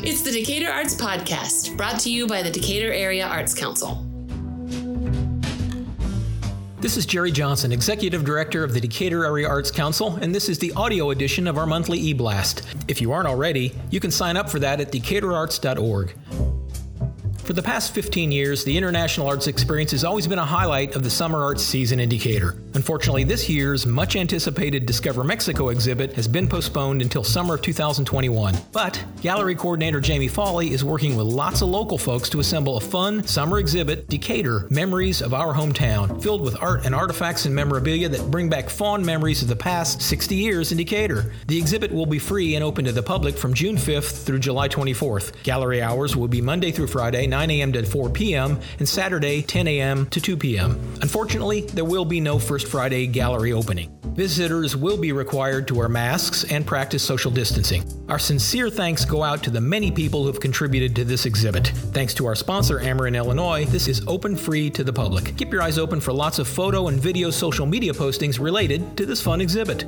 It's 0.00 0.22
the 0.22 0.30
Decatur 0.30 0.70
Arts 0.70 0.94
Podcast, 0.94 1.76
brought 1.76 1.98
to 2.00 2.10
you 2.10 2.28
by 2.28 2.40
the 2.40 2.50
Decatur 2.50 2.92
Area 2.92 3.26
Arts 3.26 3.52
Council. 3.52 4.06
This 6.80 6.96
is 6.96 7.04
Jerry 7.04 7.32
Johnson, 7.32 7.72
Executive 7.72 8.24
Director 8.24 8.62
of 8.62 8.72
the 8.72 8.80
Decatur 8.80 9.24
Area 9.24 9.48
Arts 9.48 9.72
Council, 9.72 10.14
and 10.22 10.32
this 10.32 10.48
is 10.48 10.60
the 10.60 10.72
audio 10.74 11.10
edition 11.10 11.48
of 11.48 11.58
our 11.58 11.66
monthly 11.66 11.98
e-blast. 11.98 12.62
If 12.86 13.00
you 13.00 13.10
aren't 13.10 13.26
already, 13.26 13.74
you 13.90 13.98
can 13.98 14.12
sign 14.12 14.36
up 14.36 14.48
for 14.48 14.60
that 14.60 14.80
at 14.80 14.92
decaturarts.org. 14.92 16.14
For 17.48 17.54
the 17.54 17.62
past 17.62 17.94
15 17.94 18.30
years, 18.30 18.62
the 18.62 18.76
International 18.76 19.26
Arts 19.26 19.46
Experience 19.46 19.92
has 19.92 20.04
always 20.04 20.26
been 20.26 20.38
a 20.38 20.44
highlight 20.44 20.94
of 20.94 21.02
the 21.02 21.08
summer 21.08 21.42
arts 21.42 21.62
season 21.62 21.98
in 21.98 22.10
Decatur. 22.10 22.58
Unfortunately, 22.74 23.24
this 23.24 23.48
year's 23.48 23.86
much 23.86 24.16
anticipated 24.16 24.84
Discover 24.84 25.24
Mexico 25.24 25.70
exhibit 25.70 26.12
has 26.12 26.28
been 26.28 26.46
postponed 26.46 27.00
until 27.00 27.24
summer 27.24 27.54
of 27.54 27.62
2021. 27.62 28.54
But 28.70 29.02
gallery 29.22 29.54
coordinator 29.54 29.98
Jamie 29.98 30.28
Foley 30.28 30.72
is 30.74 30.84
working 30.84 31.16
with 31.16 31.26
lots 31.26 31.62
of 31.62 31.68
local 31.68 31.96
folks 31.96 32.28
to 32.28 32.40
assemble 32.40 32.76
a 32.76 32.82
fun 32.82 33.26
summer 33.26 33.58
exhibit, 33.58 34.10
Decatur 34.10 34.66
Memories 34.68 35.22
of 35.22 35.32
Our 35.32 35.54
Hometown, 35.54 36.22
filled 36.22 36.42
with 36.42 36.62
art 36.62 36.84
and 36.84 36.94
artifacts 36.94 37.46
and 37.46 37.54
memorabilia 37.54 38.10
that 38.10 38.30
bring 38.30 38.50
back 38.50 38.68
fond 38.68 39.06
memories 39.06 39.40
of 39.40 39.48
the 39.48 39.56
past 39.56 40.02
60 40.02 40.34
years 40.34 40.70
in 40.70 40.76
Decatur. 40.76 41.32
The 41.46 41.56
exhibit 41.56 41.92
will 41.92 42.04
be 42.04 42.18
free 42.18 42.56
and 42.56 42.62
open 42.62 42.84
to 42.84 42.92
the 42.92 43.02
public 43.02 43.38
from 43.38 43.54
June 43.54 43.76
5th 43.76 44.26
through 44.26 44.40
July 44.40 44.68
24th. 44.68 45.42
Gallery 45.44 45.80
hours 45.80 46.14
will 46.14 46.28
be 46.28 46.42
Monday 46.42 46.72
through 46.72 46.88
Friday, 46.88 47.26
9 47.38 47.50
a.m. 47.52 47.72
to 47.72 47.84
4 47.84 48.10
p.m., 48.10 48.58
and 48.80 48.88
Saturday, 48.88 49.42
10 49.42 49.68
a.m. 49.68 50.06
to 50.06 50.20
2 50.20 50.36
p.m. 50.36 50.72
Unfortunately, 51.02 51.60
there 51.60 51.84
will 51.84 52.04
be 52.04 52.18
no 52.18 52.36
First 52.36 52.66
Friday 52.66 53.06
gallery 53.06 53.52
opening. 53.52 53.96
Visitors 54.16 54.74
will 54.74 54.96
be 54.96 55.12
required 55.12 55.68
to 55.68 55.76
wear 55.76 55.88
masks 55.88 56.42
and 56.50 56.66
practice 56.66 57.00
social 57.00 57.30
distancing. 57.30 57.84
Our 58.08 58.18
sincere 58.18 58.70
thanks 58.70 59.04
go 59.04 59.22
out 59.22 59.44
to 59.44 59.50
the 59.50 59.60
many 59.60 59.92
people 59.92 60.22
who 60.22 60.26
have 60.26 60.40
contributed 60.40 60.96
to 60.96 61.04
this 61.04 61.26
exhibit. 61.26 61.68
Thanks 61.68 62.12
to 62.14 62.26
our 62.26 62.34
sponsor, 62.34 62.80
Ameren 62.80 63.14
Illinois, 63.14 63.66
this 63.66 63.86
is 63.86 64.04
open 64.08 64.34
free 64.34 64.68
to 64.70 64.82
the 64.82 64.92
public. 64.92 65.36
Keep 65.36 65.52
your 65.52 65.62
eyes 65.62 65.78
open 65.78 66.00
for 66.00 66.12
lots 66.12 66.40
of 66.40 66.48
photo 66.48 66.88
and 66.88 66.98
video 66.98 67.30
social 67.30 67.66
media 67.66 67.92
postings 67.92 68.40
related 68.40 68.96
to 68.96 69.06
this 69.06 69.22
fun 69.22 69.40
exhibit. 69.40 69.84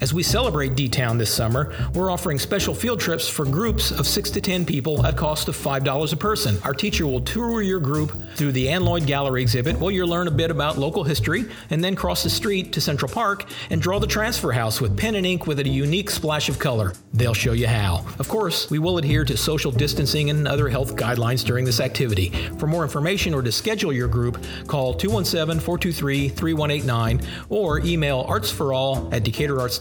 As 0.00 0.12
we 0.12 0.22
celebrate 0.22 0.74
D 0.74 0.88
Town 0.88 1.18
this 1.18 1.32
summer, 1.32 1.72
we're 1.94 2.10
offering 2.10 2.38
special 2.38 2.74
field 2.74 2.98
trips 2.98 3.28
for 3.28 3.44
groups 3.44 3.92
of 3.92 4.06
6 4.06 4.30
to 4.30 4.40
10 4.40 4.66
people 4.66 5.06
at 5.06 5.16
cost 5.16 5.48
of 5.48 5.56
$5 5.56 6.12
a 6.12 6.16
person. 6.16 6.58
Our 6.64 6.74
teacher 6.74 7.06
will 7.06 7.20
tour 7.20 7.62
your 7.62 7.78
group 7.78 8.12
through 8.34 8.52
the 8.52 8.68
Ann 8.68 8.84
Lloyd 8.84 9.06
Gallery 9.06 9.40
exhibit 9.40 9.78
where 9.78 9.92
you'll 9.92 10.08
learn 10.08 10.26
a 10.26 10.32
bit 10.32 10.50
about 10.50 10.78
local 10.78 11.04
history 11.04 11.46
and 11.70 11.82
then 11.82 11.94
cross 11.94 12.24
the 12.24 12.30
street 12.30 12.72
to 12.72 12.80
Central 12.80 13.10
Park 13.10 13.48
and 13.70 13.80
draw 13.80 13.98
the 13.98 14.06
transfer 14.06 14.50
house 14.50 14.80
with 14.80 14.96
pen 14.96 15.14
and 15.14 15.24
ink 15.24 15.46
with 15.46 15.60
a 15.60 15.68
unique 15.68 16.10
splash 16.10 16.48
of 16.48 16.58
color. 16.58 16.92
They'll 17.12 17.34
show 17.34 17.52
you 17.52 17.68
how. 17.68 18.04
Of 18.18 18.28
course, 18.28 18.70
we 18.70 18.80
will 18.80 18.98
adhere 18.98 19.24
to 19.24 19.36
social 19.36 19.70
distancing 19.70 20.28
and 20.28 20.48
other 20.48 20.68
health 20.68 20.96
guidelines 20.96 21.44
during 21.44 21.64
this 21.64 21.78
activity. 21.80 22.30
For 22.58 22.66
more 22.66 22.82
information 22.82 23.32
or 23.32 23.42
to 23.42 23.52
schedule 23.52 23.92
your 23.92 24.08
group, 24.08 24.44
call 24.66 24.92
217 24.94 25.60
423 25.60 26.28
3189 26.30 27.20
or 27.48 27.78
email 27.80 28.24
artsforall 28.24 29.12
at 29.12 29.22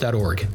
decaturarts.org. 0.03 0.47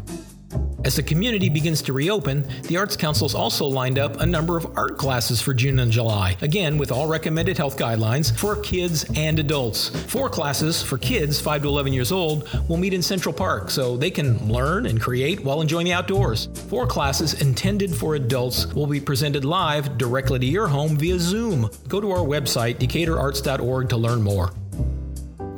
As 0.84 0.94
the 0.94 1.02
community 1.02 1.50
begins 1.50 1.82
to 1.82 1.92
reopen, 1.92 2.48
the 2.62 2.76
Arts 2.76 2.96
Council's 2.96 3.34
also 3.34 3.66
lined 3.66 3.98
up 3.98 4.20
a 4.20 4.26
number 4.26 4.56
of 4.56 4.78
art 4.78 4.96
classes 4.96 5.42
for 5.42 5.52
June 5.52 5.80
and 5.80 5.90
July, 5.90 6.36
again 6.40 6.78
with 6.78 6.92
all 6.92 7.08
recommended 7.08 7.58
health 7.58 7.76
guidelines 7.76 8.34
for 8.34 8.56
kids 8.56 9.04
and 9.16 9.38
adults. 9.40 9.88
Four 9.88 10.30
classes 10.30 10.80
for 10.80 10.96
kids 10.96 11.40
5 11.40 11.62
to 11.62 11.68
11 11.68 11.92
years 11.92 12.12
old 12.12 12.48
will 12.68 12.76
meet 12.76 12.94
in 12.94 13.02
Central 13.02 13.34
Park 13.34 13.70
so 13.70 13.96
they 13.96 14.10
can 14.10 14.50
learn 14.50 14.86
and 14.86 15.00
create 15.00 15.44
while 15.44 15.60
enjoying 15.60 15.84
the 15.84 15.92
outdoors. 15.92 16.48
Four 16.68 16.86
classes 16.86 17.42
intended 17.42 17.94
for 17.94 18.14
adults 18.14 18.72
will 18.72 18.86
be 18.86 19.00
presented 19.00 19.44
live 19.44 19.98
directly 19.98 20.38
to 20.38 20.46
your 20.46 20.68
home 20.68 20.96
via 20.96 21.18
Zoom. 21.18 21.68
Go 21.88 22.00
to 22.00 22.12
our 22.12 22.24
website, 22.24 22.76
decaturarts.org, 22.76 23.88
to 23.88 23.96
learn 23.96 24.22
more. 24.22 24.52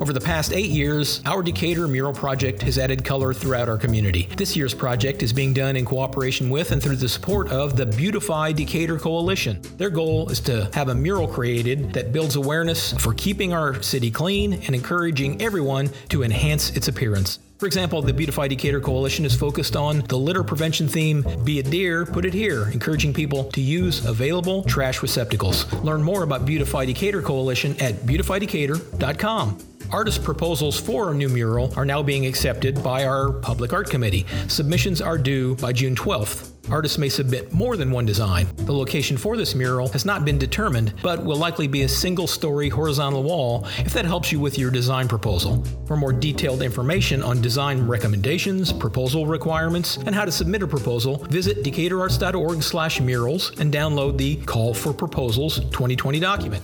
Over 0.00 0.14
the 0.14 0.20
past 0.20 0.54
eight 0.54 0.70
years, 0.70 1.20
our 1.26 1.42
Decatur 1.42 1.86
Mural 1.86 2.14
Project 2.14 2.62
has 2.62 2.78
added 2.78 3.04
color 3.04 3.34
throughout 3.34 3.68
our 3.68 3.76
community. 3.76 4.30
This 4.34 4.56
year's 4.56 4.72
project 4.72 5.22
is 5.22 5.30
being 5.30 5.52
done 5.52 5.76
in 5.76 5.84
cooperation 5.84 6.48
with 6.48 6.72
and 6.72 6.82
through 6.82 6.96
the 6.96 7.08
support 7.08 7.50
of 7.50 7.76
the 7.76 7.84
Beautify 7.84 8.52
Decatur 8.52 8.98
Coalition. 8.98 9.60
Their 9.76 9.90
goal 9.90 10.30
is 10.30 10.40
to 10.40 10.70
have 10.72 10.88
a 10.88 10.94
mural 10.94 11.28
created 11.28 11.92
that 11.92 12.14
builds 12.14 12.36
awareness 12.36 12.94
for 12.94 13.12
keeping 13.12 13.52
our 13.52 13.82
city 13.82 14.10
clean 14.10 14.54
and 14.54 14.74
encouraging 14.74 15.42
everyone 15.42 15.90
to 16.08 16.22
enhance 16.22 16.74
its 16.74 16.88
appearance. 16.88 17.38
For 17.58 17.66
example, 17.66 18.00
the 18.00 18.14
Beautify 18.14 18.48
Decatur 18.48 18.80
Coalition 18.80 19.26
is 19.26 19.36
focused 19.36 19.76
on 19.76 19.98
the 20.08 20.16
litter 20.16 20.42
prevention 20.42 20.88
theme 20.88 21.26
Be 21.44 21.58
a 21.58 21.62
Deer, 21.62 22.06
Put 22.06 22.24
It 22.24 22.32
Here, 22.32 22.70
encouraging 22.70 23.12
people 23.12 23.44
to 23.52 23.60
use 23.60 24.06
available 24.06 24.64
trash 24.64 25.02
receptacles. 25.02 25.70
Learn 25.84 26.02
more 26.02 26.22
about 26.22 26.46
Beautify 26.46 26.86
Decatur 26.86 27.20
Coalition 27.20 27.78
at 27.82 27.96
beautifydecatur.com. 27.96 29.69
Artist 29.92 30.22
proposals 30.22 30.78
for 30.78 31.10
a 31.10 31.14
new 31.14 31.28
mural 31.28 31.72
are 31.76 31.84
now 31.84 32.00
being 32.02 32.24
accepted 32.26 32.80
by 32.82 33.04
our 33.04 33.32
Public 33.32 33.72
Art 33.72 33.90
Committee. 33.90 34.24
Submissions 34.46 35.00
are 35.00 35.18
due 35.18 35.56
by 35.56 35.72
June 35.72 35.96
12th. 35.96 36.52
Artists 36.70 36.98
may 36.98 37.08
submit 37.08 37.52
more 37.52 37.76
than 37.76 37.90
one 37.90 38.06
design. 38.06 38.46
The 38.58 38.72
location 38.72 39.16
for 39.16 39.36
this 39.36 39.56
mural 39.56 39.88
has 39.88 40.04
not 40.04 40.24
been 40.24 40.38
determined, 40.38 40.94
but 41.02 41.24
will 41.24 41.36
likely 41.36 41.66
be 41.66 41.82
a 41.82 41.88
single 41.88 42.28
story 42.28 42.68
horizontal 42.68 43.24
wall 43.24 43.66
if 43.78 43.92
that 43.94 44.04
helps 44.04 44.30
you 44.30 44.38
with 44.38 44.56
your 44.56 44.70
design 44.70 45.08
proposal. 45.08 45.64
For 45.86 45.96
more 45.96 46.12
detailed 46.12 46.62
information 46.62 47.24
on 47.24 47.40
design 47.40 47.84
recommendations, 47.88 48.72
proposal 48.72 49.26
requirements, 49.26 49.96
and 49.96 50.14
how 50.14 50.24
to 50.24 50.30
submit 50.30 50.62
a 50.62 50.68
proposal, 50.68 51.24
visit 51.24 51.64
decaturarts.org/murals 51.64 53.58
and 53.58 53.74
download 53.74 54.16
the 54.18 54.36
Call 54.36 54.72
for 54.72 54.92
Proposals 54.92 55.58
2020 55.70 56.20
document. 56.20 56.62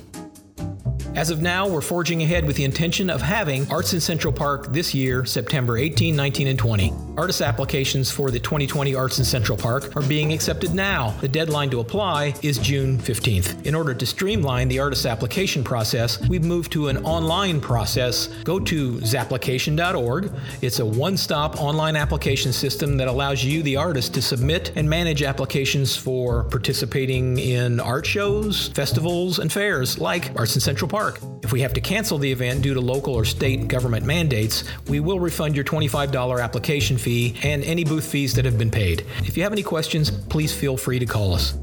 As 1.16 1.30
of 1.30 1.40
now, 1.40 1.66
we're 1.66 1.80
forging 1.80 2.22
ahead 2.22 2.46
with 2.46 2.56
the 2.56 2.64
intention 2.64 3.08
of 3.08 3.22
having 3.22 3.66
Arts 3.72 3.94
in 3.94 4.00
Central 4.02 4.34
Park 4.34 4.70
this 4.70 4.94
year, 4.94 5.24
September 5.24 5.78
18, 5.78 6.14
19, 6.14 6.46
and 6.46 6.58
20. 6.58 6.92
Artist 7.16 7.40
applications 7.40 8.10
for 8.10 8.30
the 8.30 8.38
2020 8.38 8.94
Arts 8.94 9.18
in 9.18 9.24
Central 9.24 9.56
Park 9.56 9.96
are 9.96 10.02
being 10.02 10.34
accepted 10.34 10.74
now. 10.74 11.12
The 11.22 11.28
deadline 11.28 11.70
to 11.70 11.80
apply 11.80 12.34
is 12.42 12.58
June 12.58 12.98
15th. 12.98 13.64
In 13.64 13.74
order 13.74 13.94
to 13.94 14.04
streamline 14.04 14.68
the 14.68 14.78
artist 14.78 15.06
application 15.06 15.64
process, 15.64 16.20
we've 16.28 16.44
moved 16.44 16.70
to 16.72 16.88
an 16.88 16.98
online 16.98 17.62
process. 17.62 18.26
Go 18.44 18.60
to 18.60 18.98
zapplication.org. 18.98 20.30
It's 20.60 20.80
a 20.80 20.84
one 20.84 21.16
stop 21.16 21.58
online 21.58 21.96
application 21.96 22.52
system 22.52 22.98
that 22.98 23.08
allows 23.08 23.42
you, 23.42 23.62
the 23.62 23.76
artist, 23.76 24.12
to 24.12 24.20
submit 24.20 24.72
and 24.76 24.86
manage 24.86 25.22
applications 25.22 25.96
for 25.96 26.44
participating 26.44 27.38
in 27.38 27.80
art 27.80 28.04
shows, 28.04 28.68
festivals, 28.68 29.38
and 29.38 29.50
fairs 29.50 29.98
like 29.98 30.38
Arts 30.38 30.54
in 30.54 30.60
Central 30.60 30.90
Park. 30.90 31.05
If 31.42 31.52
we 31.52 31.60
have 31.60 31.72
to 31.74 31.80
cancel 31.80 32.18
the 32.18 32.30
event 32.30 32.62
due 32.62 32.74
to 32.74 32.80
local 32.80 33.14
or 33.14 33.24
state 33.24 33.68
government 33.68 34.06
mandates, 34.06 34.64
we 34.88 35.00
will 35.00 35.20
refund 35.20 35.54
your 35.54 35.64
$25 35.64 36.42
application 36.42 36.98
fee 36.98 37.36
and 37.42 37.62
any 37.64 37.84
booth 37.84 38.06
fees 38.06 38.34
that 38.34 38.44
have 38.44 38.58
been 38.58 38.70
paid. 38.70 39.06
If 39.24 39.36
you 39.36 39.42
have 39.42 39.52
any 39.52 39.62
questions, 39.62 40.10
please 40.10 40.54
feel 40.54 40.76
free 40.76 40.98
to 40.98 41.06
call 41.06 41.34
us. 41.34 41.54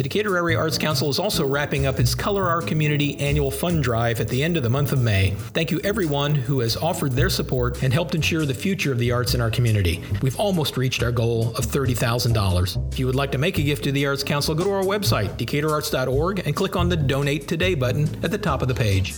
The 0.00 0.04
Decatur 0.04 0.38
Area 0.38 0.56
Arts 0.56 0.78
Council 0.78 1.10
is 1.10 1.18
also 1.18 1.46
wrapping 1.46 1.84
up 1.84 2.00
its 2.00 2.14
Color 2.14 2.48
Our 2.48 2.62
Community 2.62 3.20
annual 3.20 3.50
fund 3.50 3.84
drive 3.84 4.18
at 4.18 4.28
the 4.28 4.42
end 4.42 4.56
of 4.56 4.62
the 4.62 4.70
month 4.70 4.92
of 4.92 5.02
May. 5.02 5.32
Thank 5.52 5.70
you 5.70 5.78
everyone 5.84 6.34
who 6.34 6.60
has 6.60 6.74
offered 6.74 7.12
their 7.12 7.28
support 7.28 7.82
and 7.82 7.92
helped 7.92 8.14
ensure 8.14 8.46
the 8.46 8.54
future 8.54 8.92
of 8.92 8.98
the 8.98 9.12
arts 9.12 9.34
in 9.34 9.42
our 9.42 9.50
community. 9.50 10.02
We've 10.22 10.40
almost 10.40 10.78
reached 10.78 11.02
our 11.02 11.12
goal 11.12 11.54
of 11.56 11.66
$30,000. 11.66 12.92
If 12.94 12.98
you 12.98 13.04
would 13.04 13.14
like 13.14 13.30
to 13.32 13.36
make 13.36 13.58
a 13.58 13.62
gift 13.62 13.84
to 13.84 13.92
the 13.92 14.06
Arts 14.06 14.24
Council, 14.24 14.54
go 14.54 14.64
to 14.64 14.70
our 14.70 14.84
website, 14.84 15.36
decaturarts.org, 15.36 16.46
and 16.46 16.56
click 16.56 16.76
on 16.76 16.88
the 16.88 16.96
Donate 16.96 17.46
Today 17.46 17.74
button 17.74 18.08
at 18.24 18.30
the 18.30 18.38
top 18.38 18.62
of 18.62 18.68
the 18.68 18.74
page. 18.74 19.12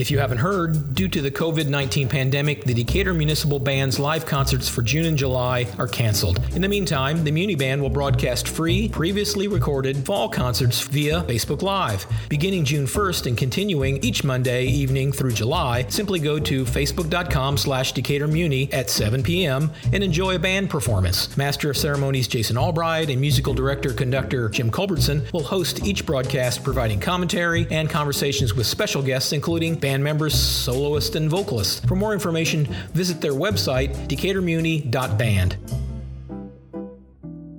If 0.00 0.10
you 0.10 0.18
haven't 0.18 0.38
heard, 0.38 0.94
due 0.94 1.08
to 1.08 1.20
the 1.20 1.30
COVID 1.30 1.68
19 1.68 2.08
pandemic, 2.08 2.64
the 2.64 2.72
Decatur 2.72 3.12
Municipal 3.12 3.58
Band's 3.58 3.98
live 3.98 4.24
concerts 4.24 4.66
for 4.66 4.80
June 4.80 5.04
and 5.04 5.18
July 5.18 5.66
are 5.76 5.86
canceled. 5.86 6.40
In 6.54 6.62
the 6.62 6.68
meantime, 6.68 7.22
the 7.22 7.30
Muni 7.30 7.54
Band 7.54 7.82
will 7.82 7.90
broadcast 7.90 8.48
free, 8.48 8.88
previously 8.88 9.46
recorded 9.46 9.98
fall 10.06 10.30
concerts 10.30 10.80
via 10.80 11.20
Facebook 11.24 11.60
Live. 11.60 12.06
Beginning 12.30 12.64
June 12.64 12.86
1st 12.86 13.26
and 13.26 13.36
continuing 13.36 14.02
each 14.02 14.24
Monday 14.24 14.64
evening 14.68 15.12
through 15.12 15.32
July, 15.32 15.84
simply 15.90 16.18
go 16.18 16.38
to 16.38 16.64
facebook.com 16.64 17.58
slash 17.58 17.92
Decatur 17.92 18.26
Muni 18.26 18.72
at 18.72 18.88
7 18.88 19.22
p.m. 19.22 19.70
and 19.92 20.02
enjoy 20.02 20.36
a 20.36 20.38
band 20.38 20.70
performance. 20.70 21.36
Master 21.36 21.68
of 21.68 21.76
Ceremonies 21.76 22.26
Jason 22.26 22.56
Albright 22.56 23.10
and 23.10 23.20
musical 23.20 23.52
director 23.52 23.92
conductor 23.92 24.48
Jim 24.48 24.70
Culbertson 24.70 25.30
will 25.34 25.42
host 25.42 25.84
each 25.84 26.06
broadcast, 26.06 26.64
providing 26.64 26.98
commentary 27.00 27.66
and 27.70 27.90
conversations 27.90 28.54
with 28.54 28.66
special 28.66 29.02
guests, 29.02 29.34
including 29.34 29.74
band 29.74 29.89
members, 29.98 30.34
soloists, 30.34 31.16
and 31.16 31.28
vocalists. 31.28 31.84
For 31.86 31.96
more 31.96 32.12
information, 32.12 32.66
visit 32.92 33.20
their 33.20 33.32
website, 33.32 33.94
decaturmuni.band. 34.08 35.79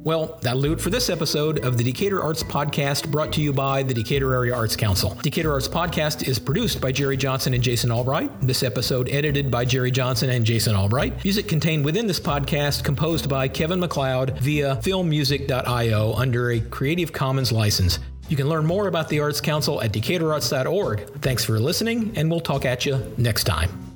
Well, 0.03 0.39
that'll 0.41 0.61
do 0.61 0.73
it 0.73 0.81
for 0.81 0.89
this 0.89 1.11
episode 1.11 1.63
of 1.63 1.77
the 1.77 1.83
Decatur 1.83 2.23
Arts 2.23 2.41
Podcast 2.41 3.11
brought 3.11 3.31
to 3.33 3.41
you 3.41 3.53
by 3.53 3.83
the 3.83 3.93
Decatur 3.93 4.33
Area 4.33 4.55
Arts 4.55 4.75
Council. 4.75 5.15
Decatur 5.21 5.51
Arts 5.51 5.67
Podcast 5.67 6.27
is 6.27 6.39
produced 6.39 6.81
by 6.81 6.91
Jerry 6.91 7.17
Johnson 7.17 7.53
and 7.53 7.63
Jason 7.63 7.91
Albright. 7.91 8.31
This 8.41 8.63
episode 8.63 9.09
edited 9.09 9.51
by 9.51 9.63
Jerry 9.63 9.91
Johnson 9.91 10.31
and 10.31 10.43
Jason 10.43 10.75
Albright. 10.75 11.23
Music 11.23 11.47
contained 11.47 11.85
within 11.85 12.07
this 12.07 12.19
podcast 12.19 12.83
composed 12.83 13.29
by 13.29 13.47
Kevin 13.47 13.79
MacLeod 13.79 14.39
via 14.39 14.77
filmmusic.io 14.77 16.13
under 16.13 16.51
a 16.51 16.59
Creative 16.59 17.13
Commons 17.13 17.51
license. 17.51 17.99
You 18.27 18.37
can 18.37 18.49
learn 18.49 18.65
more 18.65 18.87
about 18.87 19.09
the 19.09 19.19
Arts 19.19 19.41
Council 19.41 19.81
at 19.81 19.91
decaturarts.org. 19.91 21.21
Thanks 21.21 21.45
for 21.45 21.59
listening, 21.59 22.13
and 22.15 22.31
we'll 22.31 22.39
talk 22.39 22.65
at 22.65 22.85
you 22.85 23.13
next 23.17 23.43
time. 23.43 23.90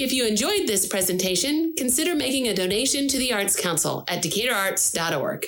If 0.00 0.14
you 0.14 0.26
enjoyed 0.26 0.66
this 0.66 0.86
presentation, 0.86 1.74
consider 1.76 2.14
making 2.14 2.48
a 2.48 2.54
donation 2.54 3.06
to 3.08 3.18
the 3.18 3.34
Arts 3.34 3.54
Council 3.54 4.02
at 4.08 4.22
decaturarts.org. 4.22 5.44